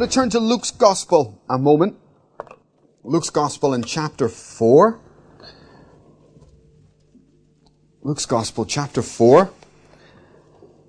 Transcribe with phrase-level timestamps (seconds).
[0.00, 1.94] Want to turn to Luke's Gospel a moment?
[3.04, 4.98] Luke's Gospel in chapter 4.
[8.00, 9.50] Luke's Gospel, chapter 4.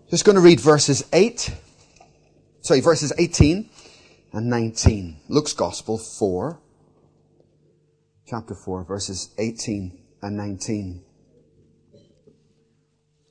[0.09, 1.53] Just going to read verses 8,
[2.61, 3.69] sorry, verses 18
[4.31, 5.19] and 19.
[5.27, 6.61] Luke's Gospel 4,
[8.25, 11.03] chapter 4, verses 18 and 19.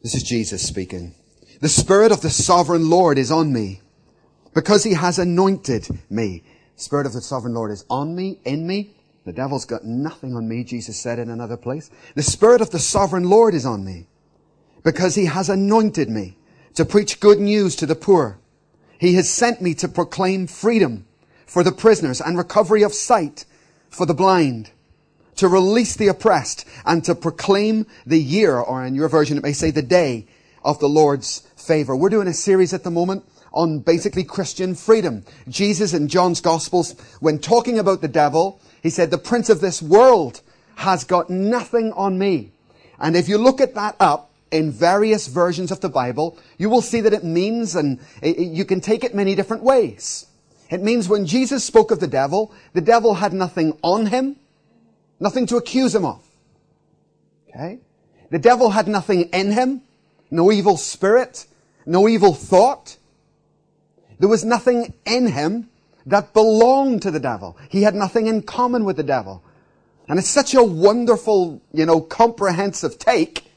[0.03, 1.15] This is Jesus speaking.
[1.63, 3.81] The Spirit of the Sovereign Lord is on me
[4.55, 6.43] because He has anointed me.
[6.77, 8.95] Spirit of the Sovereign Lord is on me, in me.
[9.25, 11.91] The devil's got nothing on me, Jesus said in another place.
[12.15, 14.07] The Spirit of the Sovereign Lord is on me
[14.83, 16.39] because He has anointed me
[16.75, 18.39] to preach good news to the poor.
[18.99, 21.07] He has sent me to proclaim freedom
[21.47, 23.45] for the prisoners and recovery of sight
[23.89, 24.71] for the blind,
[25.37, 29.53] to release the oppressed and to proclaim the year, or in your version it may
[29.53, 30.27] say the day
[30.65, 31.97] of the Lord's favor.
[31.97, 35.25] We're doing a series at the moment on basically Christian freedom.
[35.49, 39.83] Jesus in John's Gospels, when talking about the devil, he said, the prince of this
[39.83, 40.41] world
[40.77, 42.53] has got nothing on me.
[42.99, 46.83] And if you look at that up in various versions of the Bible, you will
[46.83, 50.27] see that it means, and you can take it many different ways.
[50.71, 54.37] It means when Jesus spoke of the devil, the devil had nothing on him,
[55.19, 56.25] nothing to accuse him of.
[57.49, 57.81] Okay?
[58.31, 59.83] The devil had nothing in him,
[60.31, 61.47] no evil spirit,
[61.85, 62.97] no evil thought.
[64.21, 65.71] There was nothing in him
[66.05, 67.57] that belonged to the devil.
[67.71, 69.43] He had nothing in common with the devil.
[70.09, 73.51] And it's such a wonderful, you know, comprehensive take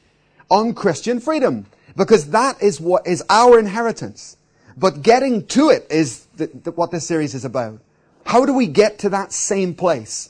[0.50, 1.66] on Christian freedom.
[1.98, 4.38] Because that is what is our inheritance.
[4.78, 7.82] But getting to it is the, the, what this series is about.
[8.26, 10.30] How do we get to that same place?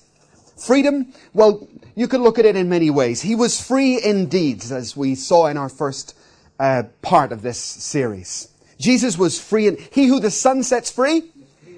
[0.57, 3.21] Freedom, well, you could look at it in many ways.
[3.21, 6.17] He was free indeed, as we saw in our first
[6.59, 8.49] uh, part of this series.
[8.83, 11.23] Jesus was free, and he who the Son sets free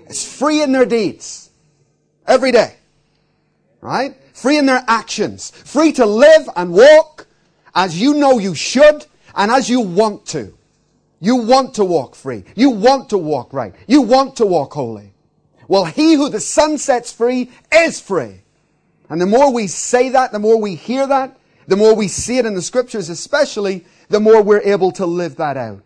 [0.08, 1.52] is free in their deeds.
[2.26, 2.78] Every day.
[3.80, 4.16] Right?
[4.34, 5.52] Free in their actions.
[5.52, 7.28] Free to live and walk
[7.76, 9.06] as you know you should
[9.36, 10.58] and as you want to.
[11.20, 12.44] You want to walk free.
[12.56, 13.76] You want to walk right.
[13.86, 15.14] You want to walk holy.
[15.68, 18.42] Well, he who the Son sets free is free.
[19.10, 21.38] And the more we say that, the more we hear that,
[21.68, 25.36] the more we see it in the scriptures especially, the more we're able to live
[25.36, 25.84] that out.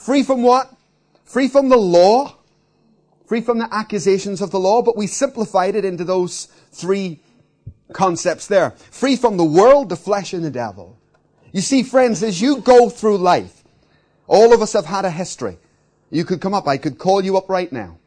[0.00, 0.74] Free from what?
[1.24, 2.36] Free from the law.
[3.26, 7.20] Free from the accusations of the law, but we simplified it into those three
[7.92, 8.70] concepts there.
[8.70, 10.98] Free from the world, the flesh, and the devil.
[11.52, 13.62] You see, friends, as you go through life,
[14.26, 15.58] all of us have had a history.
[16.10, 17.98] You could come up, I could call you up right now,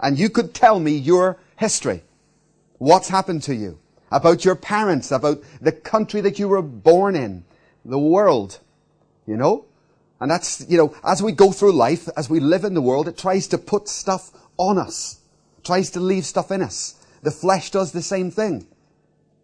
[0.00, 2.02] and you could tell me your history.
[2.78, 3.78] What's happened to you?
[4.10, 7.44] About your parents, about the country that you were born in,
[7.84, 8.58] the world.
[9.26, 9.65] You know?
[10.20, 13.08] And that's, you know, as we go through life, as we live in the world,
[13.08, 15.20] it tries to put stuff on us.
[15.62, 16.94] Tries to leave stuff in us.
[17.22, 18.66] The flesh does the same thing.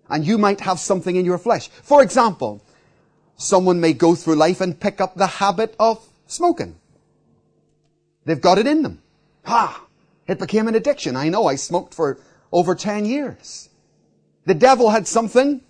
[0.08, 1.68] And you might have something in your flesh.
[1.68, 2.62] For example,
[3.36, 6.76] someone may go through life and pick up the habit of smoking.
[8.24, 9.02] They've got it in them.
[9.44, 9.84] Ha!
[10.26, 11.16] It became an addiction.
[11.16, 12.18] I know I smoked for
[12.52, 13.68] over 10 years.
[14.46, 15.60] The devil had something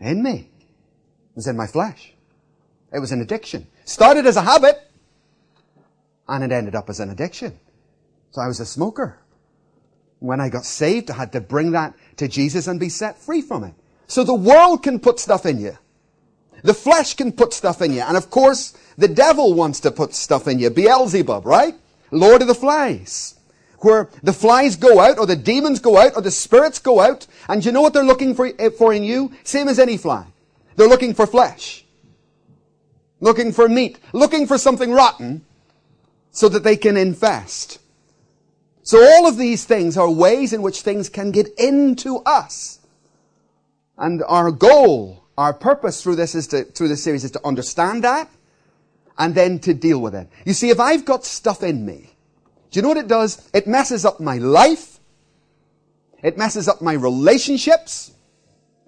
[0.00, 0.50] in me.
[0.60, 2.13] It was in my flesh.
[2.94, 3.66] It was an addiction.
[3.84, 4.80] Started as a habit,
[6.28, 7.58] and it ended up as an addiction.
[8.30, 9.18] So I was a smoker.
[10.20, 13.42] When I got saved, I had to bring that to Jesus and be set free
[13.42, 13.74] from it.
[14.06, 15.76] So the world can put stuff in you.
[16.62, 18.00] The flesh can put stuff in you.
[18.00, 20.70] And of course, the devil wants to put stuff in you.
[20.70, 21.74] Beelzebub, right?
[22.12, 23.34] Lord of the flies.
[23.80, 27.26] Where the flies go out, or the demons go out, or the spirits go out,
[27.48, 29.32] and you know what they're looking for, eh, for in you?
[29.42, 30.26] Same as any fly.
[30.76, 31.83] They're looking for flesh
[33.20, 35.44] looking for meat, looking for something rotten
[36.30, 37.78] so that they can infest.
[38.82, 42.80] So all of these things are ways in which things can get into us.
[43.96, 48.04] And our goal, our purpose through this is to, through this series is to understand
[48.04, 48.28] that
[49.16, 50.28] and then to deal with it.
[50.44, 52.10] You see, if I've got stuff in me,
[52.70, 53.48] do you know what it does?
[53.54, 54.98] It messes up my life.
[56.22, 58.12] It messes up my relationships.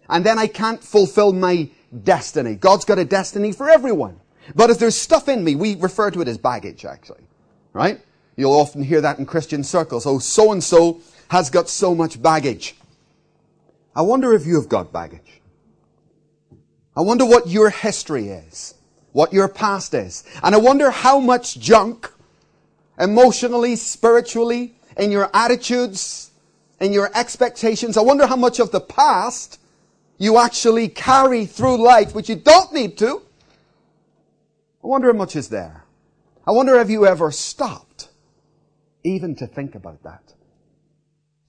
[0.09, 1.71] And then I can't fulfill my
[2.05, 2.55] destiny.
[2.55, 4.21] God's got a destiny for everyone.
[4.55, 7.25] But if there's stuff in me, we refer to it as baggage, actually.
[7.73, 8.01] Right?
[8.37, 10.07] You'll often hear that in Christian circles.
[10.07, 12.77] Oh, so and so has got so much baggage.
[13.95, 15.41] I wonder if you have got baggage.
[16.97, 18.75] I wonder what your history is,
[19.13, 20.25] what your past is.
[20.43, 22.11] And I wonder how much junk,
[22.99, 26.31] emotionally, spiritually, in your attitudes,
[26.81, 29.59] in your expectations, I wonder how much of the past
[30.19, 33.23] you actually carry through life, which you don't need to,
[34.83, 35.85] I wonder how much is there.
[36.47, 37.87] I wonder have you ever stopped
[39.07, 40.35] even to think about that.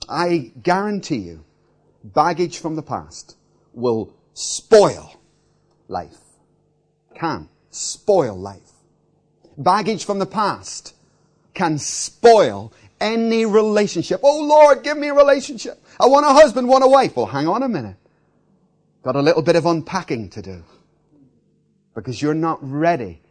[0.07, 1.43] I guarantee you,
[2.03, 3.35] baggage from the past
[3.73, 5.19] will spoil
[5.87, 6.17] life.
[7.15, 8.71] Can spoil life.
[9.57, 10.93] Baggage from the past
[11.53, 12.71] can spoil
[13.01, 14.21] any relationship.
[14.23, 15.83] Oh Lord, give me a relationship.
[15.99, 17.15] I want a husband, want a wife.
[17.15, 17.95] Well, hang on a minute.
[19.07, 20.63] Got a little bit of unpacking to do.
[21.95, 23.21] Because you're not ready.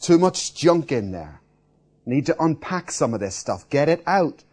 [0.00, 1.42] Too much junk in there.
[2.06, 3.68] Need to unpack some of this stuff.
[3.68, 4.44] Get it out.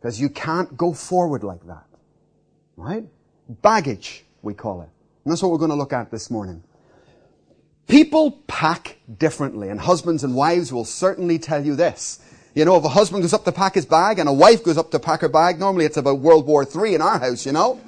[0.00, 1.86] Because you can't go forward like that.
[2.76, 3.04] Right?
[3.48, 4.88] Baggage, we call it.
[5.24, 6.64] And that's what we're going to look at this morning.
[7.86, 12.18] People pack differently, and husbands and wives will certainly tell you this.
[12.56, 14.78] You know, if a husband goes up to pack his bag and a wife goes
[14.78, 17.52] up to pack her bag, normally it's about World War III in our house, you
[17.52, 17.80] know.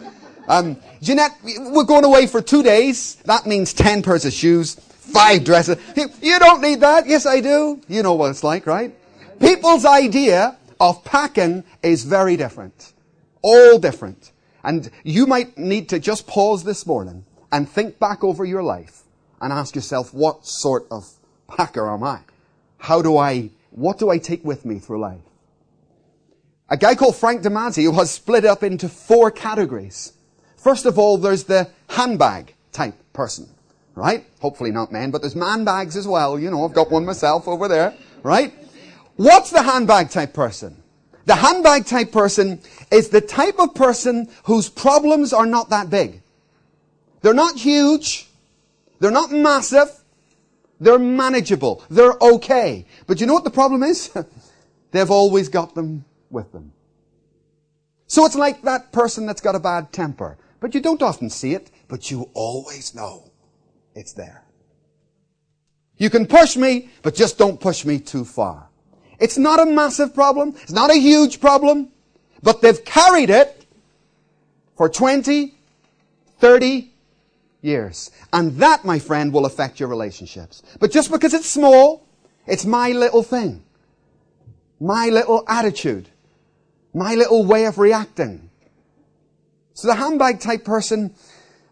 [0.49, 3.17] Um, Jeanette, we're going away for two days.
[3.27, 5.77] That means ten pairs of shoes, five dresses.
[6.23, 7.07] You don't need that.
[7.07, 7.81] Yes, I do.
[7.87, 8.95] You know what it's like, right?
[9.39, 12.95] People's idea of packing is very different.
[13.43, 14.33] All different.
[14.65, 19.03] And you might need to just pause this morning and think back over your life
[19.41, 21.09] and ask yourself, what sort of
[21.47, 22.21] packer am I?
[22.79, 25.21] How do I, what do I take with me through life?
[26.69, 30.13] A guy called Frank Damazio who has split up into four categories.
[30.59, 33.49] First of all, there's the handbag type person,
[33.95, 34.27] right?
[34.41, 36.39] Hopefully not men, but there's man bags as well.
[36.39, 38.53] You know, I've got one myself over there, right?
[39.17, 40.83] What's the handbag type person?
[41.27, 42.61] The handbag type person
[42.91, 46.23] is the type of person whose problems are not that big.
[47.23, 48.29] They're not huge.
[48.99, 49.91] They're not massive.
[50.81, 51.85] They're manageable.
[51.91, 52.87] They're okay.
[53.07, 54.11] But you know what the problem is?
[54.91, 56.73] They've always got them with them.
[58.07, 60.39] So it's like that person that's got a bad temper.
[60.61, 63.31] But you don't often see it, but you always know
[63.95, 64.45] it's there.
[65.97, 68.69] You can push me, but just don't push me too far.
[69.19, 70.55] It's not a massive problem.
[70.63, 71.89] It's not a huge problem.
[72.43, 73.67] But they've carried it
[74.77, 75.55] for 20,
[76.39, 76.93] 30
[77.63, 78.13] years.
[78.33, 80.63] And that, my friend, will affect your relationships.
[80.79, 82.07] But just because it's small,
[82.47, 83.65] it's my little thing.
[84.81, 86.09] My little attitude.
[86.95, 88.48] My little way of reacting.
[89.79, 91.15] So the handbag type person,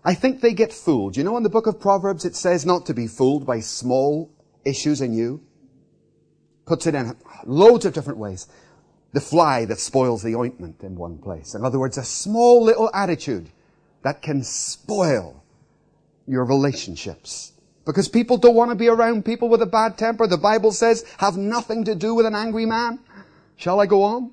[0.04, 1.16] I think they get fooled.
[1.16, 4.30] You know, in the book of Proverbs, it says not to be fooled by small
[4.64, 5.42] issues in you
[6.66, 8.46] puts it in loads of different ways.
[9.12, 11.56] The fly that spoils the ointment in one place.
[11.56, 13.50] In other words, a small little attitude
[14.02, 15.42] that can spoil
[16.28, 17.54] your relationships.
[17.84, 20.28] Because people don't want to be around people with a bad temper.
[20.28, 23.00] The Bible says, have nothing to do with an angry man.
[23.56, 24.30] Shall I go on?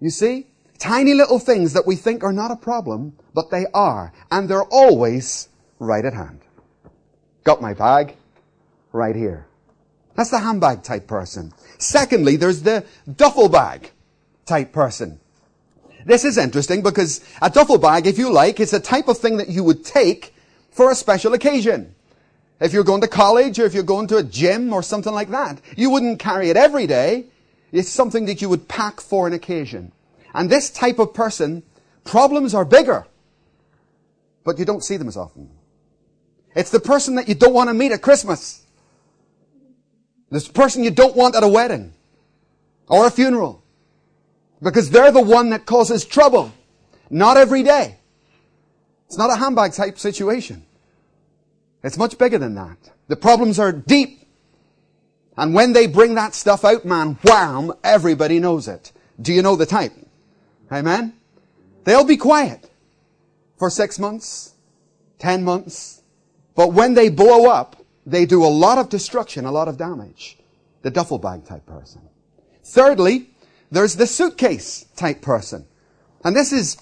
[0.00, 0.49] You see?
[0.80, 4.12] Tiny little things that we think are not a problem, but they are.
[4.30, 6.40] And they're always right at hand.
[7.44, 8.16] Got my bag?
[8.90, 9.46] Right here.
[10.16, 11.52] That's the handbag type person.
[11.78, 13.90] Secondly, there's the duffel bag
[14.46, 15.20] type person.
[16.06, 19.36] This is interesting because a duffel bag, if you like, is a type of thing
[19.36, 20.34] that you would take
[20.70, 21.94] for a special occasion.
[22.58, 25.28] If you're going to college or if you're going to a gym or something like
[25.28, 27.26] that, you wouldn't carry it every day.
[27.70, 29.92] It's something that you would pack for an occasion.
[30.34, 31.62] And this type of person,
[32.04, 33.06] problems are bigger,
[34.44, 35.50] but you don't see them as often.
[36.54, 38.64] It's the person that you don't want to meet at Christmas.
[40.30, 41.92] This person you don't want at a wedding
[42.88, 43.62] or a funeral.
[44.62, 46.52] Because they're the one that causes trouble.
[47.08, 47.96] Not every day.
[49.06, 50.64] It's not a handbag type situation.
[51.82, 52.76] It's much bigger than that.
[53.08, 54.28] The problems are deep.
[55.36, 58.92] And when they bring that stuff out, man, wham, everybody knows it.
[59.20, 59.92] Do you know the type?
[60.72, 61.14] Amen?
[61.84, 62.70] They'll be quiet
[63.58, 64.54] for six months,
[65.18, 66.02] ten months.
[66.54, 70.38] But when they blow up, they do a lot of destruction, a lot of damage.
[70.82, 72.02] The duffel bag type person.
[72.64, 73.30] Thirdly,
[73.70, 75.66] there's the suitcase type person.
[76.24, 76.76] And this is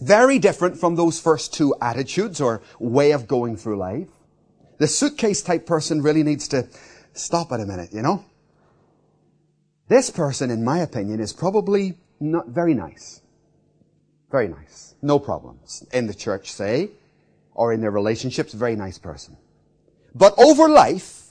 [0.00, 4.08] very different from those first two attitudes or way of going through life.
[4.78, 6.68] The suitcase type person really needs to
[7.14, 8.24] stop at a minute, you know?
[9.88, 13.20] This person, in my opinion, is probably not very nice.
[14.30, 14.94] Very nice.
[15.02, 15.86] No problems.
[15.92, 16.90] In the church, say,
[17.54, 19.36] or in their relationships, very nice person.
[20.14, 21.28] But over life,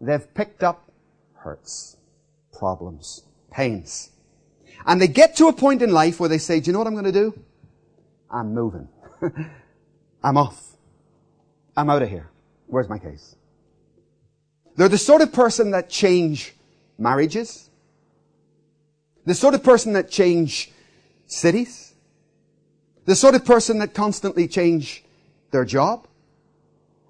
[0.00, 0.90] they've picked up
[1.34, 1.96] hurts,
[2.52, 4.10] problems, pains.
[4.86, 6.88] And they get to a point in life where they say, do you know what
[6.88, 7.38] I'm going to do?
[8.30, 8.88] I'm moving.
[10.24, 10.76] I'm off.
[11.76, 12.30] I'm out of here.
[12.66, 13.36] Where's my case?
[14.76, 16.54] They're the sort of person that change
[16.98, 17.68] marriages.
[19.24, 20.70] The sort of person that change
[21.26, 21.94] cities.
[23.04, 25.04] The sort of person that constantly change
[25.50, 26.06] their job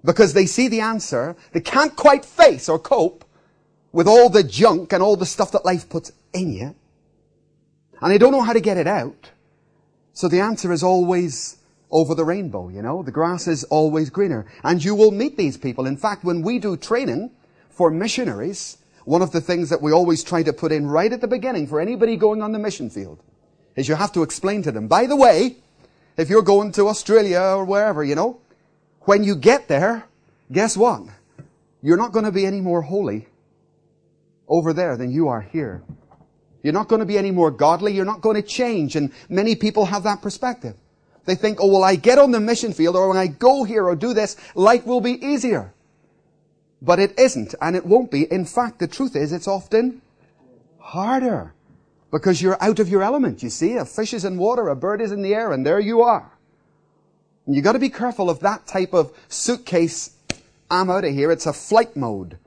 [0.03, 1.35] because they see the answer.
[1.51, 3.25] They can't quite face or cope
[3.91, 6.75] with all the junk and all the stuff that life puts in you.
[8.01, 9.29] And they don't know how to get it out.
[10.13, 11.57] So the answer is always
[11.89, 13.03] over the rainbow, you know.
[13.03, 14.45] The grass is always greener.
[14.63, 15.85] And you will meet these people.
[15.85, 17.31] In fact, when we do training
[17.69, 21.21] for missionaries, one of the things that we always try to put in right at
[21.21, 23.21] the beginning for anybody going on the mission field
[23.75, 25.57] is you have to explain to them, by the way,
[26.17, 28.39] if you're going to Australia or wherever, you know,
[29.01, 30.05] when you get there,
[30.51, 31.03] guess what?
[31.81, 33.27] You're not going to be any more holy
[34.47, 35.83] over there than you are here.
[36.61, 37.93] You're not going to be any more godly.
[37.93, 38.95] You're not going to change.
[38.95, 40.75] And many people have that perspective.
[41.25, 43.85] They think, oh, well, I get on the mission field or when I go here
[43.85, 45.73] or do this, life will be easier.
[46.83, 48.31] But it isn't and it won't be.
[48.31, 50.01] In fact, the truth is it's often
[50.79, 51.53] harder
[52.11, 53.41] because you're out of your element.
[53.41, 55.79] You see, a fish is in water, a bird is in the air, and there
[55.79, 56.29] you are.
[57.45, 60.11] And you got to be careful of that type of suitcase.
[60.69, 61.31] I'm out of here.
[61.31, 62.37] It's a flight mode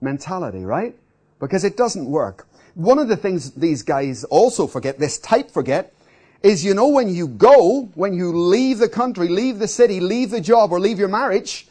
[0.00, 0.94] mentality, right?
[1.40, 2.46] Because it doesn't work.
[2.74, 5.94] One of the things these guys also forget, this type forget,
[6.42, 10.30] is you know when you go, when you leave the country, leave the city, leave
[10.30, 11.66] the job, or leave your marriage,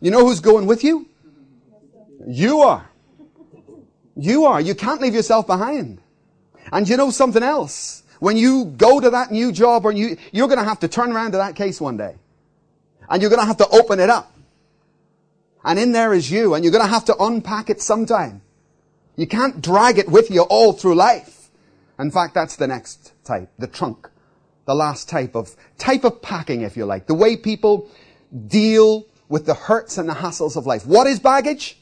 [0.00, 1.08] you know who's going with you?
[2.26, 2.90] You are.
[4.16, 4.60] You are.
[4.60, 6.00] You can't leave yourself behind.
[6.72, 8.02] And you know something else?
[8.18, 11.12] When you go to that new job or you, you're going to have to turn
[11.12, 12.16] around to that case one day.
[13.08, 14.32] And you're going to have to open it up.
[15.64, 18.42] And in there is you and you're going to have to unpack it sometime.
[19.16, 21.50] You can't drag it with you all through life.
[21.98, 24.10] In fact, that's the next type, the trunk.
[24.64, 27.06] The last type of, type of packing, if you like.
[27.06, 27.88] The way people
[28.48, 30.86] deal with the hurts and the hassles of life.
[30.86, 31.78] What is baggage?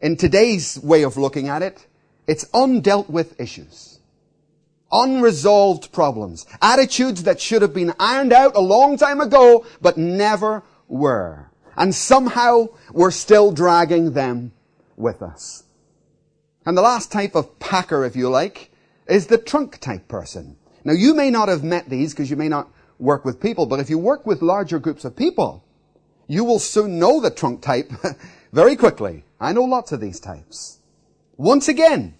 [0.00, 1.86] In today's way of looking at it,
[2.26, 3.98] it's undealt with issues.
[4.92, 6.46] Unresolved problems.
[6.62, 11.50] Attitudes that should have been ironed out a long time ago, but never were.
[11.76, 14.52] And somehow we're still dragging them
[14.96, 15.64] with us.
[16.64, 18.70] And the last type of packer, if you like,
[19.08, 20.56] is the trunk type person.
[20.84, 23.80] Now you may not have met these because you may not work with people, but
[23.80, 25.64] if you work with larger groups of people,
[26.26, 27.90] you will soon know the trunk type
[28.52, 29.24] very quickly.
[29.40, 30.78] I know lots of these types.
[31.36, 32.14] Once again,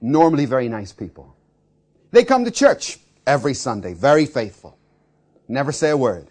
[0.00, 1.36] normally very nice people.
[2.12, 4.78] They come to church every Sunday, very faithful.
[5.48, 6.28] Never say a word.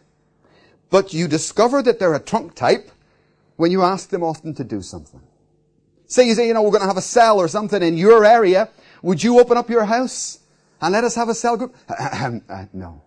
[0.89, 2.91] But you discover that they're a trunk type
[3.55, 5.21] when you ask them often to do something.
[6.07, 8.25] Say you say, you know, we're going to have a cell or something in your
[8.25, 8.69] area.
[9.01, 10.39] Would you open up your house
[10.81, 11.75] and let us have a cell group?
[12.73, 13.01] no.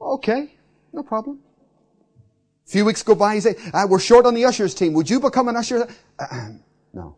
[0.00, 0.54] Okay.
[0.92, 1.40] No problem.
[2.70, 4.92] A few weeks go by, you say, uh, we're short on the ushers team.
[4.92, 5.88] Would you become an usher?
[6.92, 7.16] No.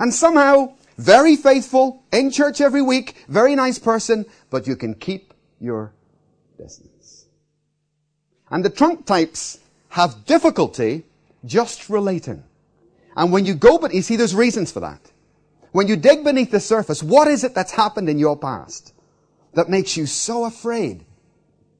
[0.00, 5.32] And somehow, very faithful, in church every week, very nice person, but you can keep
[5.60, 5.92] your
[6.56, 7.26] distance.
[8.50, 11.04] And the trunk types have difficulty
[11.44, 12.42] just relating.
[13.16, 15.12] And when you go, but you see, there's reasons for that.
[15.70, 18.92] When you dig beneath the surface, what is it that's happened in your past
[19.54, 21.04] that makes you so afraid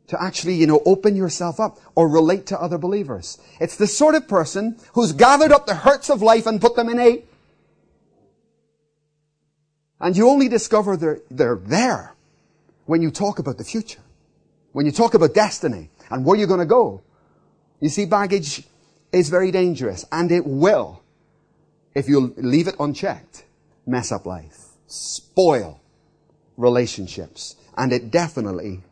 [0.08, 3.38] to actually, you know, open yourself up or relate to other believers?
[3.60, 6.88] It's the sort of person who's gathered up the hurts of life and put them
[6.88, 7.24] in a,
[10.00, 12.14] and you only discover they're, they're there
[12.86, 14.00] when you talk about the future.
[14.72, 17.02] When you talk about destiny and where you're going to go.
[17.80, 18.64] You see, baggage
[19.12, 21.02] is very dangerous and it will
[21.94, 23.44] if you leave it unchecked,
[23.84, 25.80] mess up life, spoil
[26.56, 28.82] relationships, and it definitely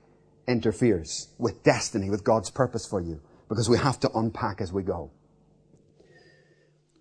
[0.49, 4.83] interferes with destiny, with God's purpose for you, because we have to unpack as we
[4.83, 5.11] go.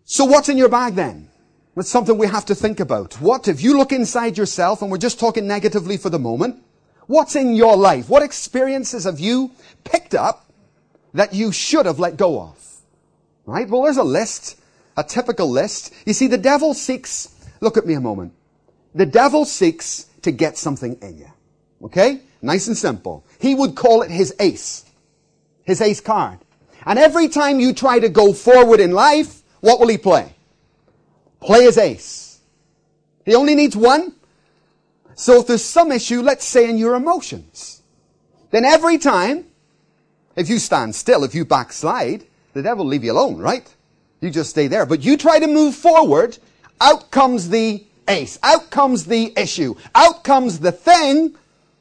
[0.03, 1.29] So what's in your bag then?
[1.75, 3.19] That's something we have to think about.
[3.21, 6.63] What, if you look inside yourself, and we're just talking negatively for the moment,
[7.07, 8.09] what's in your life?
[8.09, 9.51] What experiences have you
[9.83, 10.51] picked up
[11.13, 12.81] that you should have let go of?
[13.45, 13.67] Right?
[13.67, 14.57] Well, there's a list
[14.97, 15.93] a typical list.
[16.05, 18.33] You see, the devil seeks, look at me a moment.
[18.93, 21.31] The devil seeks to get something in you.
[21.83, 22.21] Okay?
[22.45, 23.25] Nice and simple.
[23.39, 24.85] He would call it his ace.
[25.63, 26.37] His ace card.
[26.85, 30.35] And every time you try to go forward in life, what will he play?
[31.39, 32.39] Play his ace.
[33.25, 34.13] He only needs one.
[35.15, 37.81] So if there's some issue, let's say in your emotions,
[38.51, 39.45] then every time,
[40.35, 43.73] if you stand still, if you backslide, the devil will leave you alone, right?
[44.21, 44.85] You just stay there.
[44.85, 46.37] But you try to move forward,
[46.79, 48.37] out comes the ace.
[48.43, 49.73] Out comes the issue.
[49.95, 51.35] Out comes the thing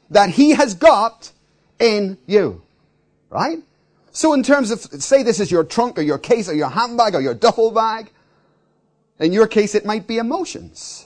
[0.09, 1.31] that he has got
[1.79, 2.61] in you.
[3.29, 3.59] Right?
[4.11, 7.15] So in terms of, say this is your trunk or your case or your handbag
[7.15, 8.09] or your duffel bag,
[9.19, 11.05] in your case it might be emotions.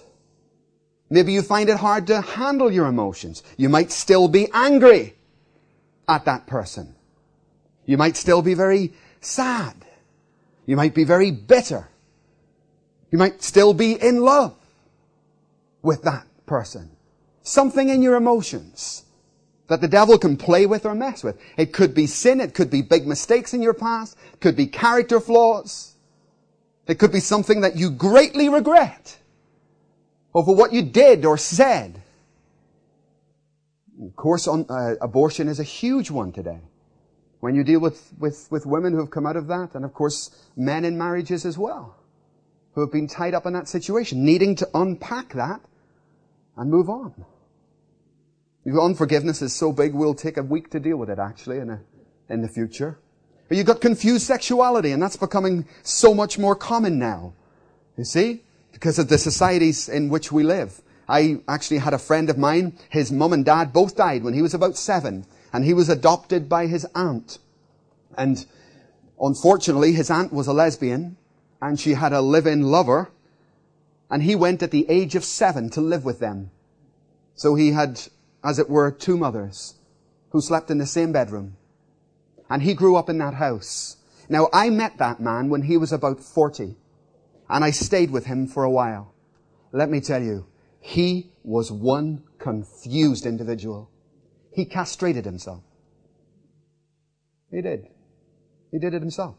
[1.10, 3.42] Maybe you find it hard to handle your emotions.
[3.58, 5.16] You might still be angry
[6.08, 6.96] at that person.
[7.86, 9.74] You might still be very sad.
[10.68, 11.88] You might be very bitter.
[13.10, 14.56] You might still be in love
[15.82, 16.92] with that person.
[17.44, 19.06] Something in your emotions
[19.68, 21.40] that the devil can play with or mess with.
[21.56, 22.42] It could be sin.
[22.42, 24.18] It could be big mistakes in your past.
[24.34, 25.96] It could be character flaws.
[26.88, 29.18] It could be something that you greatly regret
[30.34, 32.02] over what you did or said.
[34.04, 36.62] Of course, on, uh, abortion is a huge one today.
[37.42, 39.94] When you deal with, with, with women who have come out of that, and of
[39.94, 41.96] course, men in marriages as well,
[42.74, 45.62] who have been tied up in that situation, needing to unpack that
[46.60, 47.26] and move on.
[48.68, 51.82] Unforgiveness is so big, we'll take a week to deal with it actually in, a,
[52.28, 53.00] in the future.
[53.48, 57.34] But you've got confused sexuality, and that's becoming so much more common now.
[57.98, 58.44] You see?
[58.74, 60.82] Because of the societies in which we live.
[61.08, 64.44] I actually had a friend of mine, his mum and dad both died when he
[64.44, 67.40] was about seven, and he was adopted by his aunt.
[68.18, 68.46] And
[69.20, 71.18] unfortunately, his aunt was a lesbian,
[71.62, 73.10] and she had a live-in lover,
[74.10, 76.52] and he went at the age of seven to live with them.
[77.36, 78.02] So he had,
[78.44, 79.76] as it were, two mothers
[80.32, 81.58] who slept in the same bedroom.
[82.50, 83.98] And he grew up in that house.
[84.28, 86.76] Now, I met that man when he was about 40,
[87.50, 89.14] and I stayed with him for a while.
[89.72, 90.48] Let me tell you,
[90.80, 93.90] he was one confused individual.
[94.52, 95.64] He castrated himself.
[97.52, 97.88] He did.
[98.72, 99.36] He did it himself.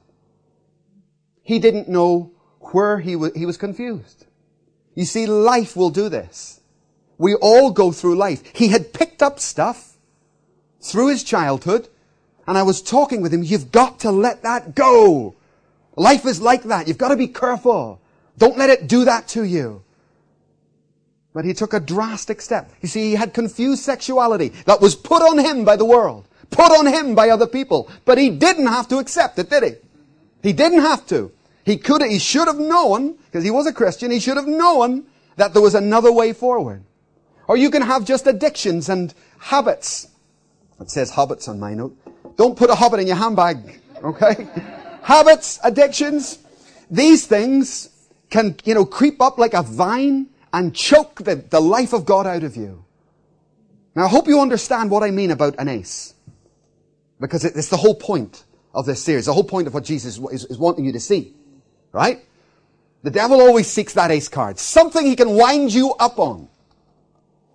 [1.42, 2.32] He didn't know
[2.72, 4.26] where he was, he was confused.
[5.00, 6.60] You see, life will do this.
[7.16, 8.42] We all go through life.
[8.54, 9.96] He had picked up stuff
[10.82, 11.88] through his childhood,
[12.46, 15.36] and I was talking with him, you've got to let that go.
[15.96, 16.86] Life is like that.
[16.86, 17.98] You've got to be careful.
[18.36, 19.82] Don't let it do that to you.
[21.32, 22.70] But he took a drastic step.
[22.82, 26.72] You see, he had confused sexuality that was put on him by the world, put
[26.72, 27.88] on him by other people.
[28.04, 29.72] But he didn't have to accept it, did he?
[30.42, 31.32] He didn't have to.
[31.64, 35.04] He could, he should have known, because he was a Christian, he should have known
[35.36, 36.82] that there was another way forward.
[37.46, 40.08] Or you can have just addictions and habits.
[40.80, 41.96] It says hobbits on my note.
[42.36, 44.46] Don't put a hobbit in your handbag, okay?
[45.02, 46.38] habits, addictions,
[46.90, 47.88] these things
[48.30, 52.26] can, you know, creep up like a vine and choke the, the life of God
[52.26, 52.84] out of you.
[53.94, 56.14] Now I hope you understand what I mean about an ace.
[57.20, 58.44] Because it's the whole point
[58.74, 61.34] of this series, the whole point of what Jesus is, is wanting you to see.
[61.92, 62.24] Right?
[63.02, 64.58] The devil always seeks that ace card.
[64.58, 66.48] Something he can wind you up on.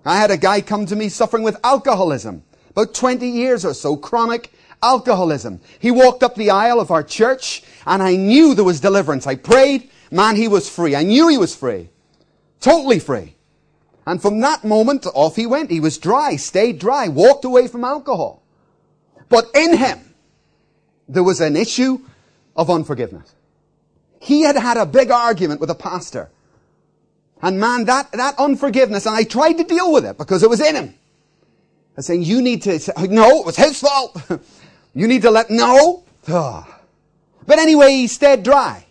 [0.03, 2.43] I had a guy come to me suffering with alcoholism.
[2.71, 4.51] About 20 years or so, chronic
[4.83, 5.61] alcoholism.
[5.79, 9.25] He walked up the aisle of our church and I knew there was deliverance.
[9.25, 10.95] I prayed, man, he was free.
[10.95, 11.89] I knew he was free.
[12.59, 13.35] Totally free.
[14.05, 15.71] And from that moment, off he went.
[15.71, 18.43] He was dry, stayed dry, walked away from alcohol.
[19.29, 20.13] But in him,
[21.07, 21.99] there was an issue
[22.55, 23.33] of unforgiveness.
[24.25, 26.31] He had had a big argument with a pastor.
[27.43, 30.59] And man, that, that unforgiveness, and I tried to deal with it because it was
[30.59, 30.87] in him.
[30.89, 34.19] I was saying, you need to, say, no, it was his fault.
[34.95, 36.03] you need to let, no.
[37.47, 38.87] But anyway, he stayed dry.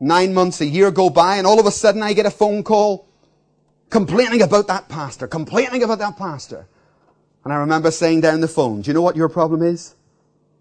[0.00, 2.62] Nine months, a year go by, and all of a sudden I get a phone
[2.62, 3.06] call
[3.90, 6.66] complaining about that pastor, complaining about that pastor.
[7.44, 9.94] And I remember saying down the phone, do you know what your problem is?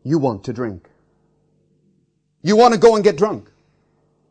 [0.03, 0.89] You want to drink.
[2.47, 3.51] You want to go and get drunk.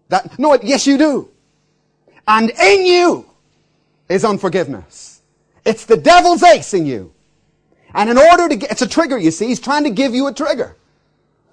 [0.09, 1.29] That, no, yes you do.
[2.27, 3.27] And in you
[4.09, 5.21] is unforgiveness.
[5.67, 7.13] It's the devil's ace in you.
[7.93, 9.49] And in order to get, it's a trigger, you see.
[9.49, 10.77] He's trying to give you a trigger.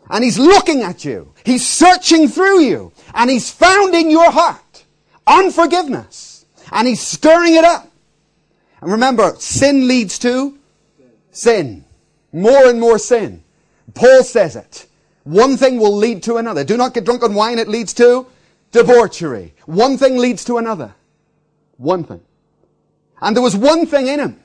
[0.09, 1.33] And he's looking at you.
[1.43, 2.93] He's searching through you.
[3.13, 4.85] And he's found in your heart
[5.27, 6.45] unforgiveness.
[6.71, 7.91] And he's stirring it up.
[8.79, 10.57] And remember, sin leads to
[11.31, 11.83] sin.
[12.31, 13.43] More and more sin.
[13.93, 14.87] Paul says it.
[15.23, 16.63] One thing will lead to another.
[16.63, 17.59] Do not get drunk on wine.
[17.59, 18.27] It leads to
[18.71, 19.53] debauchery.
[19.65, 20.93] One thing leads to another.
[21.77, 22.21] One thing.
[23.21, 24.39] And there was one thing in him.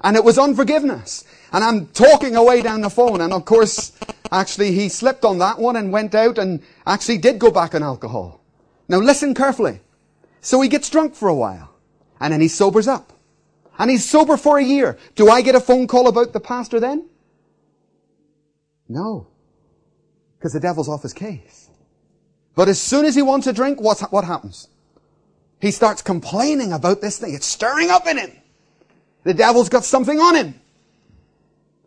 [0.00, 1.24] And it was unforgiveness.
[1.52, 3.20] And I'm talking away down the phone.
[3.20, 3.92] And of course,
[4.30, 7.82] actually he slipped on that one and went out and actually did go back on
[7.82, 8.40] alcohol.
[8.88, 9.80] Now listen carefully.
[10.40, 11.74] So he gets drunk for a while.
[12.20, 13.12] And then he sobers up.
[13.78, 14.98] And he's sober for a year.
[15.14, 17.08] Do I get a phone call about the pastor then?
[18.88, 19.26] No.
[20.42, 21.68] Because the devil's off his case.
[22.56, 24.66] But as soon as he wants a drink, what's, what happens?
[25.60, 27.32] He starts complaining about this thing.
[27.32, 28.32] It's stirring up in him.
[29.22, 30.60] The devil's got something on him.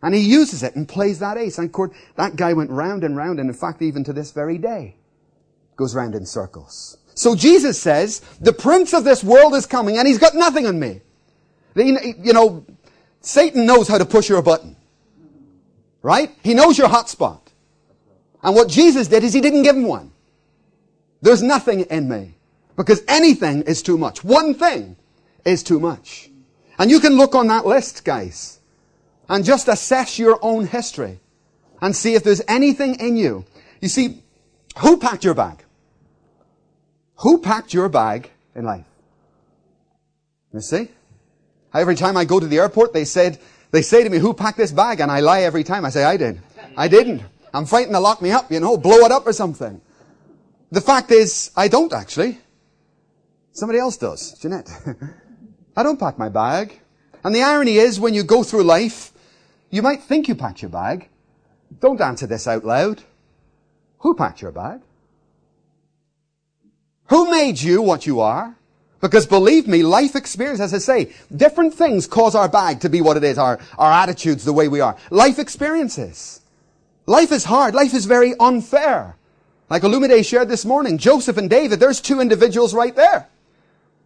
[0.02, 1.58] And he uses it and plays that ace.
[1.58, 4.30] And of course, that guy went round and round, and in fact, even to this
[4.30, 4.96] very day,
[5.76, 6.96] goes round in circles.
[7.12, 10.80] So Jesus says, the prince of this world is coming, and he's got nothing on
[10.80, 11.02] me.
[11.74, 12.64] You know,
[13.20, 14.76] Satan knows how to push your button.
[16.00, 16.30] Right?
[16.42, 17.45] He knows your hot spot.
[18.46, 20.12] And what Jesus did is he didn't give him one.
[21.20, 22.36] There's nothing in me.
[22.76, 24.22] Because anything is too much.
[24.22, 24.96] One thing
[25.44, 26.30] is too much.
[26.78, 28.60] And you can look on that list, guys,
[29.28, 31.18] and just assess your own history
[31.82, 33.44] and see if there's anything in you.
[33.80, 34.22] You see,
[34.78, 35.64] who packed your bag?
[37.16, 38.84] Who packed your bag in life?
[40.52, 40.88] You see?
[41.74, 43.40] Every time I go to the airport, they said,
[43.72, 45.00] they say to me, who packed this bag?
[45.00, 45.84] And I lie every time.
[45.84, 46.40] I say, I did.
[46.76, 47.22] I didn't.
[47.56, 49.80] I'm frightened to lock me up, you know, blow it up or something.
[50.70, 52.38] The fact is, I don't actually.
[53.52, 54.38] Somebody else does.
[54.38, 54.68] Jeanette.
[55.76, 56.78] I don't pack my bag.
[57.24, 59.10] And the irony is, when you go through life,
[59.70, 61.08] you might think you packed your bag.
[61.80, 63.02] Don't answer this out loud.
[64.00, 64.82] Who packed your bag?
[67.06, 68.54] Who made you what you are?
[69.00, 73.00] Because believe me, life experience, as I say, different things cause our bag to be
[73.00, 74.98] what it is, our, our attitudes the way we are.
[75.10, 76.42] Life experiences.
[77.06, 77.74] Life is hard.
[77.74, 79.16] Life is very unfair.
[79.70, 83.28] Like Olumide shared this morning, Joseph and David, there's two individuals right there.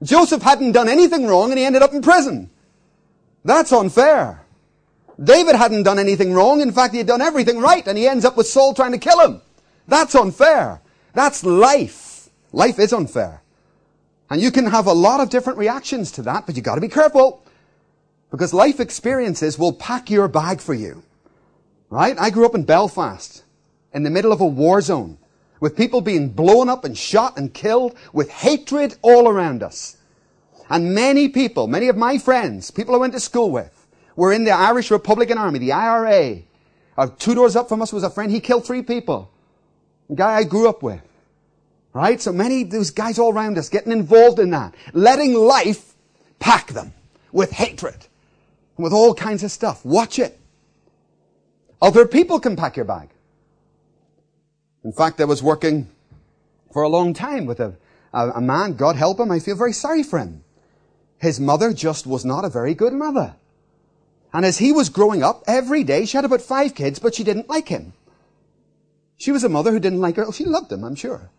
[0.02, 2.50] Joseph hadn't done anything wrong and he ended up in prison.
[3.44, 4.42] That's unfair.
[5.22, 6.62] David hadn't done anything wrong.
[6.62, 8.98] In fact, he had done everything right and he ends up with Saul trying to
[8.98, 9.42] kill him.
[9.86, 10.80] That's unfair.
[11.12, 12.30] That's life.
[12.52, 13.42] Life is unfair.
[14.30, 16.88] And you can have a lot of different reactions to that, but you gotta be
[16.88, 17.44] careful.
[18.30, 21.02] Because life experiences will pack your bag for you.
[21.90, 22.16] Right?
[22.18, 23.42] I grew up in Belfast,
[23.92, 25.18] in the middle of a war zone,
[25.58, 29.96] with people being blown up and shot and killed, with hatred all around us.
[30.70, 34.44] And many people, many of my friends, people I went to school with, were in
[34.44, 36.42] the Irish Republican Army, the IRA.
[36.96, 38.30] Uh, two doors up from us was a friend.
[38.30, 39.30] He killed three people.
[40.08, 41.02] A guy I grew up with.
[41.92, 42.20] Right?
[42.20, 44.74] So many, those guys all around us getting involved in that.
[44.92, 45.94] Letting life
[46.38, 46.92] pack them
[47.32, 48.06] with hatred.
[48.76, 49.84] With all kinds of stuff.
[49.84, 50.39] Watch it.
[51.82, 53.08] Other people can pack your bag.
[54.84, 55.88] In fact, I was working
[56.72, 57.76] for a long time with a,
[58.12, 60.44] a, a man, God help him, I feel very sorry for him.
[61.18, 63.34] His mother just was not a very good mother.
[64.32, 67.24] And as he was growing up, every day she had about five kids, but she
[67.24, 67.92] didn't like him.
[69.16, 70.32] She was a mother who didn't like her.
[70.32, 71.30] She loved him, I'm sure.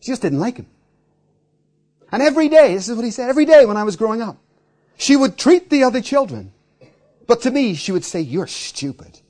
[0.00, 0.66] She just didn't like him.
[2.10, 4.38] And every day, this is what he said, every day when I was growing up,
[4.96, 6.52] she would treat the other children.
[7.26, 9.20] But to me, she would say, you're stupid.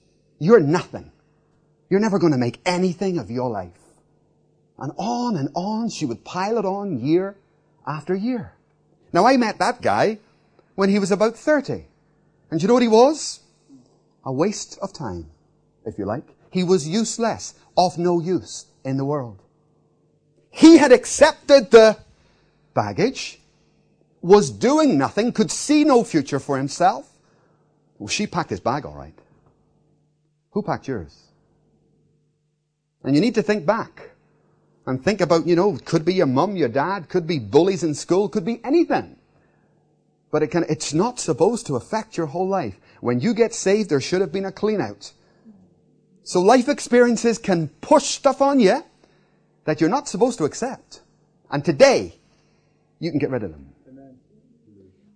[0.43, 1.13] You're nothing.
[1.89, 3.79] You're never going to make anything of your life.
[4.77, 7.37] And on and on, she would pile it on year
[7.87, 8.53] after year.
[9.13, 10.19] Now I met that guy
[10.75, 11.85] when he was about 30.
[12.51, 13.39] And you know what he was?
[14.25, 15.31] A waste of time,
[15.87, 16.25] if you like.
[16.51, 19.41] He was useless, of no use in the world.
[20.51, 21.99] He had accepted the
[22.75, 23.39] baggage,
[24.21, 27.09] was doing nothing, could see no future for himself.
[28.01, 29.15] Well, she packed his bag all right.
[30.53, 31.29] Who packed yours?
[33.03, 34.11] And you need to think back
[34.87, 37.95] and think about, you know, could be your mum, your dad, could be bullies in
[37.95, 39.17] school, could be anything.
[40.31, 42.79] But it can, it's not supposed to affect your whole life.
[43.01, 45.13] When you get saved, there should have been a clean out.
[46.23, 48.85] So life experiences can push stuff on you
[49.65, 51.01] that you're not supposed to accept.
[51.51, 52.15] And today,
[52.99, 53.69] you can get rid of them.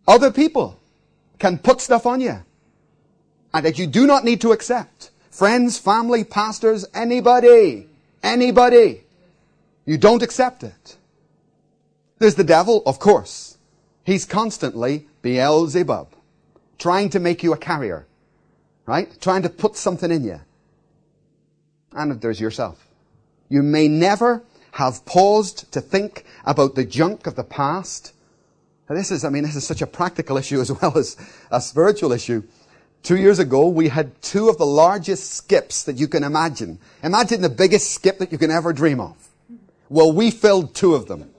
[0.09, 0.81] Other people
[1.39, 2.45] can put stuff on you
[3.53, 5.11] and that you do not need to accept.
[5.37, 7.87] Friends, family, pastors, anybody,
[8.23, 9.05] anybody.
[9.85, 10.97] You don't accept it.
[12.19, 13.59] There's the devil, of course.
[14.03, 16.09] He's constantly Beelzebub,
[16.79, 18.07] trying to make you a carrier,
[18.87, 19.15] right?
[19.21, 20.41] Trying to put something in you.
[21.93, 22.89] And there's yourself.
[23.51, 28.15] You may never have paused to think about the junk of the past.
[28.89, 31.15] this is, I mean, this is such a practical issue as well as
[31.51, 32.43] a spiritual issue.
[33.03, 36.79] Two years ago, we had two of the largest skips that you can imagine.
[37.03, 39.17] Imagine the biggest skip that you can ever dream of.
[39.89, 41.31] Well, we filled two of them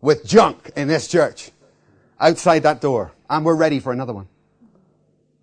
[0.00, 1.50] with junk in this church
[2.20, 3.12] outside that door.
[3.28, 4.28] And we're ready for another one.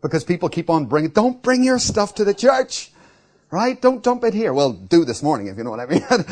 [0.02, 2.92] Because people keep on bringing, don't bring your stuff to the church.
[3.52, 3.80] Right?
[3.80, 4.54] Don't dump it here.
[4.54, 6.04] Well, do this morning if you know what I mean.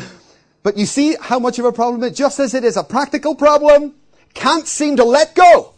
[0.62, 3.34] but you see how much of a problem it, just as it is a practical
[3.34, 3.94] problem,
[4.34, 5.74] can't seem to let go.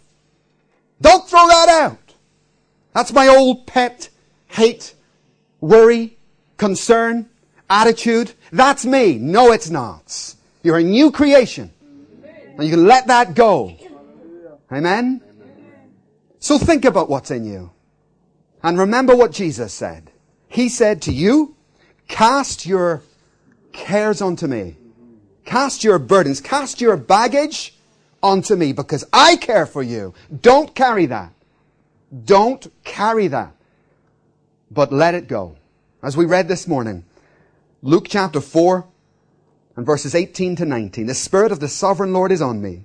[1.01, 1.99] Don't throw that out.
[2.94, 4.09] That's my old pet
[4.46, 4.94] hate,
[5.61, 6.16] worry,
[6.57, 7.28] concern,
[7.68, 8.33] attitude.
[8.52, 9.18] That's me.
[9.18, 10.35] No, it's not.
[10.62, 11.70] You're a new creation.
[12.57, 13.76] And you can let that go.
[14.72, 15.20] Amen?
[16.38, 17.70] So think about what's in you.
[18.62, 20.11] And remember what Jesus said.
[20.48, 21.57] He said to you,
[22.07, 23.02] cast your
[23.72, 24.76] cares onto me.
[25.44, 27.74] Cast your burdens, cast your baggage
[28.22, 30.14] onto me because I care for you.
[30.40, 31.34] Don't carry that.
[32.22, 33.55] Don't carry that.
[34.70, 35.57] But let it go.
[36.03, 37.05] As we read this morning,
[37.83, 38.87] Luke chapter 4
[39.77, 41.07] and verses 18 to 19.
[41.07, 42.85] The Spirit of the Sovereign Lord is on me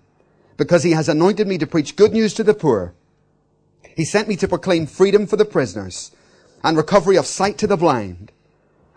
[0.57, 2.93] because he has anointed me to preach good news to the poor.
[3.95, 6.11] He sent me to proclaim freedom for the prisoners
[6.63, 8.31] and recovery of sight to the blind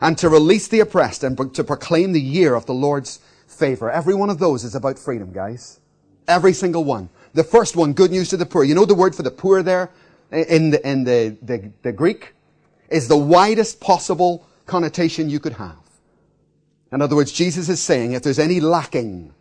[0.01, 3.91] and to release the oppressed and to proclaim the year of the Lord's favor.
[3.91, 5.81] Every one of those is about freedom, guys.
[6.27, 7.09] Every single one.
[7.35, 8.65] The first one, good news to the poor.
[8.65, 9.91] You know the word for the poor there
[10.33, 12.35] in the, in the, the, the Greek
[12.89, 15.77] is the widest possible connotation you could have.
[16.93, 19.35] In other words, Jesus is saying if there's any lacking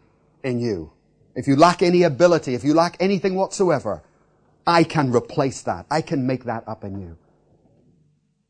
[0.44, 0.92] in you,
[1.36, 4.04] if you lack any ability, if you lack anything whatsoever,
[4.66, 5.86] I can replace that.
[5.90, 7.18] I can make that up in you.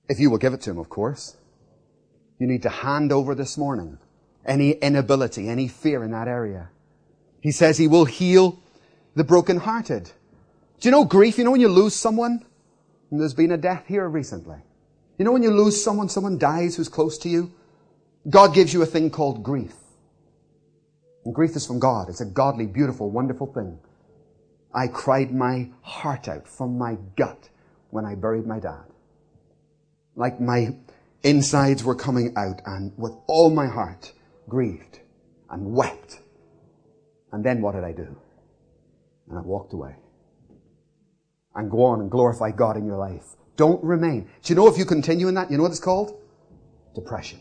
[0.10, 1.38] If you will give it to him, of course.
[2.38, 3.97] You need to hand over this morning
[4.45, 6.69] any inability, any fear in that area.
[7.39, 8.60] He says he will heal
[9.15, 10.12] the brokenhearted.
[10.82, 11.38] Do you know grief?
[11.38, 12.44] You know when you lose someone?
[13.12, 14.58] And there's been a death here recently.
[15.20, 17.54] You know when you lose someone, someone dies who's close to you?
[18.28, 19.76] God gives you a thing called grief.
[21.24, 22.10] And grief is from God.
[22.10, 23.78] It's a godly, beautiful, wonderful thing.
[24.74, 27.50] I cried my heart out from my gut
[27.91, 28.86] when I buried my dad.
[30.15, 30.76] Like my
[31.22, 34.13] insides were coming out and with all my heart
[34.50, 35.00] grieved
[35.52, 36.22] and wept.
[37.32, 38.17] And then what did I do?
[39.30, 39.96] And I walked away.
[41.56, 43.24] And go on and glorify God in your life.
[43.58, 44.30] Don't remain.
[44.42, 46.20] Do you know if you continue in that, you know what it's called?
[46.96, 47.40] Depression.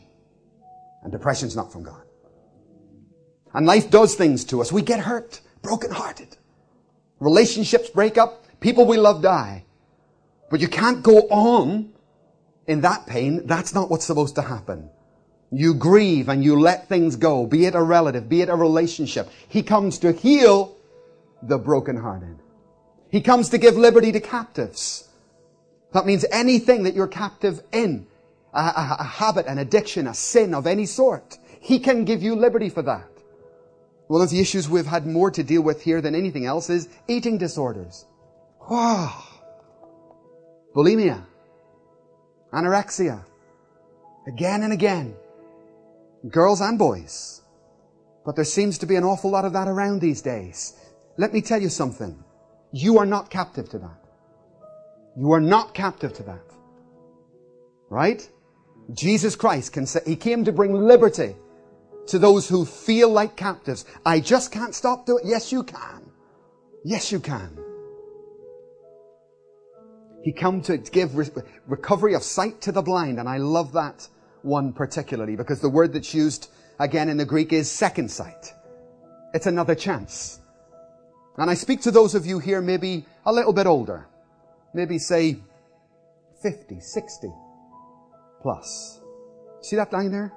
[1.02, 2.02] And depression's not from God.
[3.54, 4.72] And life does things to us.
[4.72, 6.36] We get hurt, brokenhearted.
[7.20, 8.44] Relationships break up.
[8.60, 9.64] People we love die.
[10.50, 11.92] But you can't go on
[12.66, 13.46] in that pain.
[13.46, 14.90] That's not what's supposed to happen.
[15.52, 19.28] You grieve and you let things go, be it a relative, be it a relationship.
[19.48, 20.76] He comes to heal
[21.42, 22.38] the brokenhearted.
[23.10, 25.08] He comes to give liberty to captives.
[25.92, 28.06] That means anything that you're captive in,
[28.54, 31.38] a, a, a habit, an addiction, a sin of any sort.
[31.60, 33.08] He can give you liberty for that.
[34.06, 36.88] One of the issues we've had more to deal with here than anything else is
[37.06, 38.06] eating disorders.
[38.68, 39.22] Wow.
[40.74, 41.24] Bulimia.
[42.52, 43.24] Anorexia.
[44.26, 45.14] Again and again.
[46.28, 47.42] Girls and boys.
[48.24, 50.74] But there seems to be an awful lot of that around these days.
[51.16, 52.22] Let me tell you something.
[52.72, 54.04] You are not captive to that.
[55.16, 56.44] You are not captive to that.
[57.88, 58.28] Right?
[58.92, 61.34] Jesus Christ can say, He came to bring liberty
[62.06, 63.84] to those who feel like captives.
[64.04, 65.28] I just can't stop doing it.
[65.28, 66.10] Yes, you can.
[66.84, 67.56] Yes, you can.
[70.22, 71.28] He come to give re-
[71.66, 74.06] recovery of sight to the blind, and I love that
[74.42, 78.52] one particularly because the word that's used again in the Greek is second sight.
[79.34, 80.39] It's another chance.
[81.36, 84.06] And I speak to those of you here maybe a little bit older,
[84.74, 85.38] maybe say
[86.42, 87.28] 50, 60
[88.42, 89.00] plus.
[89.62, 90.32] See that line there?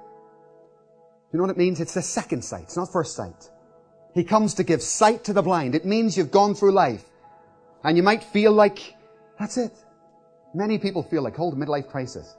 [1.32, 1.80] You know what it means?
[1.80, 2.64] It's the second sight.
[2.64, 3.50] It's not first sight.
[4.14, 5.74] He comes to give sight to the blind.
[5.74, 7.04] It means you've gone through life
[7.82, 8.94] and you might feel like
[9.38, 9.72] that's it.
[10.54, 12.36] Many people feel like, hold a midlife crisis.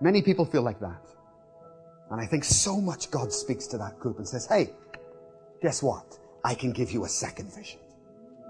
[0.00, 1.02] Many people feel like that.
[2.10, 4.70] And I think so much God speaks to that group and says, hey,
[5.60, 6.18] guess what?
[6.44, 7.80] I can give you a second vision.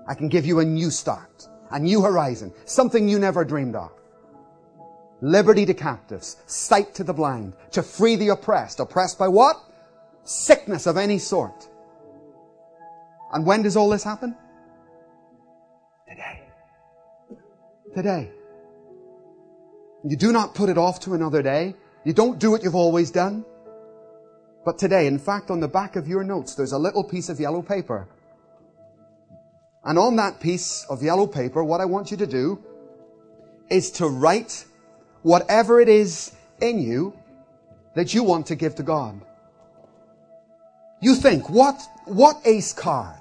[0.09, 3.93] I can give you a new start, a new horizon, something you never dreamed of
[5.23, 8.81] liberty to captives, sight to the blind, to free the oppressed.
[8.81, 9.57] Oppressed by what?
[10.25, 11.69] Sickness of any sort.
[13.33, 14.37] And when does all this happen?
[16.07, 16.43] Today.
[17.95, 18.31] Today.
[20.05, 21.77] You do not put it off to another day.
[22.05, 23.45] You don't do what you've always done.
[24.65, 27.41] But today, in fact, on the back of your notes, there's a little piece of
[27.41, 28.07] yellow paper.
[29.85, 32.63] And on that piece of yellow paper, what I want you to do
[33.69, 34.65] is to write
[35.23, 37.17] whatever it is in you
[37.95, 39.21] that you want to give to God.
[41.01, 43.19] You think, what, what ace card?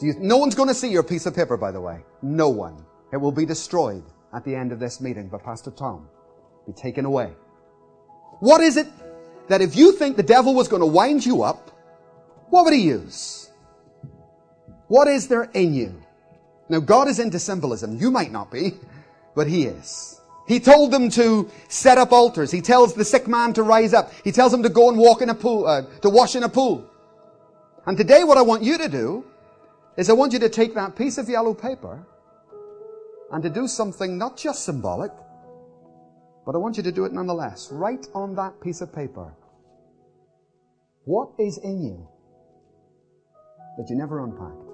[0.00, 2.02] You, no one's going to see your piece of paper, by the way.
[2.22, 2.84] No one.
[3.12, 4.02] It will be destroyed
[4.32, 6.08] at the end of this meeting by Pastor Tom.
[6.66, 7.32] Be taken away.
[8.40, 8.86] What is it
[9.48, 11.70] that if you think the devil was going to wind you up,
[12.50, 13.50] what would he use?
[14.88, 16.02] What is there in you?
[16.68, 17.98] Now, God is into symbolism.
[17.98, 18.74] You might not be,
[19.34, 20.20] but he is.
[20.46, 22.50] He told them to set up altars.
[22.50, 24.12] He tells the sick man to rise up.
[24.24, 26.48] He tells him to go and walk in a pool, uh, to wash in a
[26.48, 26.88] pool.
[27.86, 29.24] And today what I want you to do
[29.96, 32.04] is I want you to take that piece of yellow paper
[33.30, 35.12] and to do something not just symbolic,
[36.44, 37.70] but I want you to do it nonetheless.
[37.72, 39.34] Write on that piece of paper.
[41.04, 42.08] What is in you
[43.76, 44.70] that you never unpacked.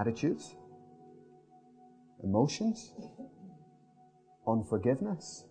[0.00, 0.56] Attitudes,
[2.22, 2.94] emotions,
[4.46, 5.44] unforgiveness,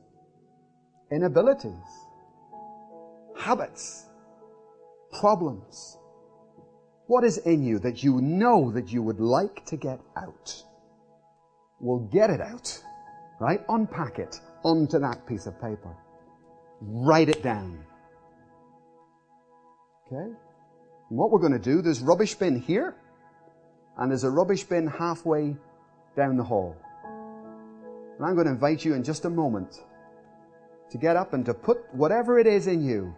[1.12, 1.74] inabilities,
[3.38, 4.06] habits,
[5.20, 5.98] problems,
[7.08, 10.63] What is in you that you know that you would like to get out?
[11.80, 12.82] Well, get it out,
[13.39, 13.62] right?
[13.69, 15.96] Unpack it onto that piece of paper.
[16.82, 17.84] Write it down.
[20.08, 20.32] Okay?
[21.10, 22.96] And what we're going to do, there's rubbish bin here,
[23.98, 25.56] and there's a rubbish bin halfway
[26.15, 26.76] down the hall.
[27.04, 29.82] And I'm going to invite you in just a moment
[30.91, 33.15] to get up and to put whatever it is in you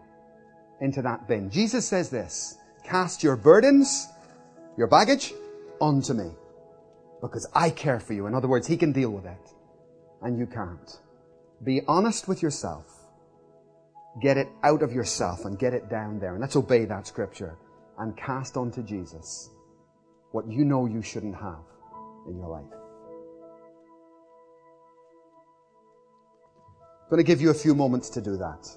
[0.82, 1.50] into that bin.
[1.50, 4.08] Jesus says this, cast your burdens,
[4.78, 5.34] your baggage,
[5.80, 6.32] onto me.
[7.22, 8.28] Because I care for you.
[8.28, 9.54] In other words, He can deal with it.
[10.26, 11.00] And you can't.
[11.64, 12.88] Be honest with yourself.
[14.22, 16.32] Get it out of yourself and get it down there.
[16.32, 17.58] And let's obey that scripture
[18.00, 19.52] and cast onto Jesus
[20.32, 21.64] what you know you shouldn't have
[22.28, 22.74] in your life.
[27.04, 28.68] I'm going to give you a few moments to do that.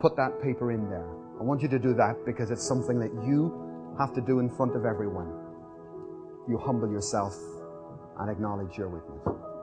[0.00, 1.08] Put that paper in there.
[1.40, 4.48] I want you to do that because it's something that you have to do in
[4.48, 5.28] front of everyone.
[6.48, 7.36] You humble yourself
[8.18, 9.55] and acknowledge your weakness.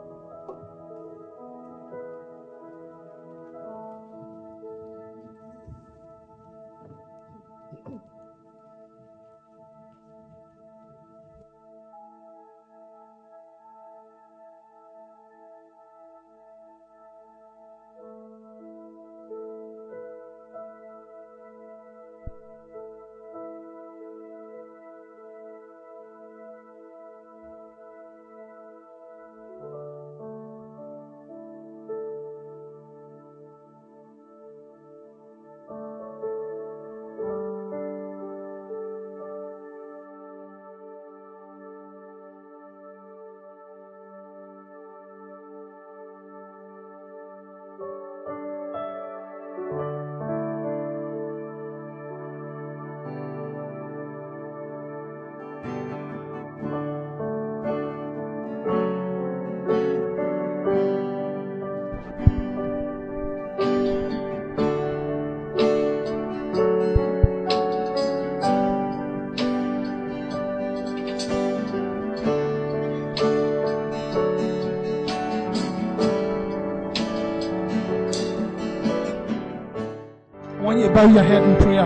[81.03, 81.85] Bow your head in prayer.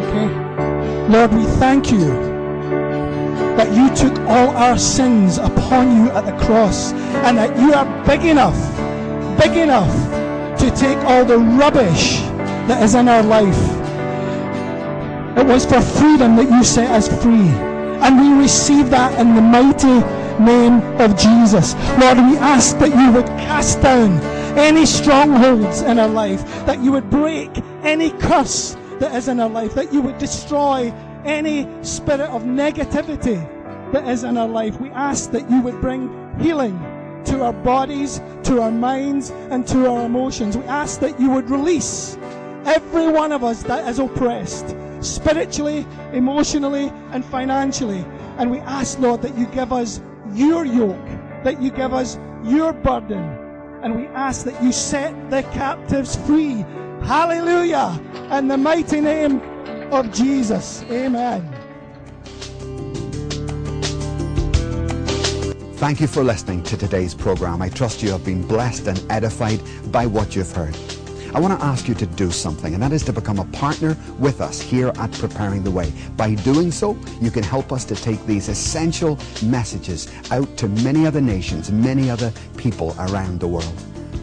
[0.00, 1.12] Okay?
[1.12, 2.06] Lord, we thank you
[3.56, 7.86] that you took all our sins upon you at the cross and that you are
[8.06, 8.56] big enough,
[9.38, 9.92] big enough
[10.58, 12.20] to take all the rubbish
[12.68, 13.62] that is in our life.
[15.38, 17.50] It was for freedom that you set us free.
[18.04, 20.00] And we receive that in the mighty
[20.42, 21.74] name of Jesus.
[22.00, 24.20] Lord, we ask that you would cast down
[24.56, 27.50] any strongholds in our life, that you would break
[27.84, 30.92] any curse that is in our life, that you would destroy
[31.24, 33.40] any spirit of negativity
[33.92, 34.80] that is in our life.
[34.80, 36.78] We ask that you would bring healing
[37.26, 40.56] to our bodies, to our minds, and to our emotions.
[40.56, 42.16] We ask that you would release
[42.66, 48.04] every one of us that is oppressed, spiritually, emotionally, and financially.
[48.38, 50.00] And we ask, Lord, that you give us
[50.32, 51.06] your yoke,
[51.44, 53.22] that you give us your burden,
[53.82, 56.64] and we ask that you set the captives free.
[57.04, 58.00] Hallelujah.
[58.32, 59.42] In the mighty name
[59.92, 60.82] of Jesus.
[60.84, 61.46] Amen.
[65.76, 67.60] Thank you for listening to today's program.
[67.60, 69.60] I trust you have been blessed and edified
[69.92, 70.74] by what you've heard.
[71.34, 73.98] I want to ask you to do something, and that is to become a partner
[74.18, 75.92] with us here at Preparing the Way.
[76.16, 81.06] By doing so, you can help us to take these essential messages out to many
[81.06, 83.74] other nations, many other people around the world.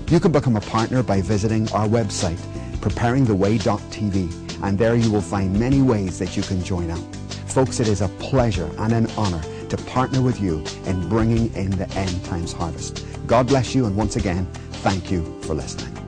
[0.10, 2.40] You can become a partner by visiting our website,
[2.82, 7.16] preparingtheway.tv, and there you will find many ways that you can join up.
[7.48, 11.72] Folks, it is a pleasure and an honor to partner with you in bringing in
[11.72, 13.06] the end times harvest.
[13.28, 14.46] God bless you, and once again,
[14.84, 16.01] thank you for listening.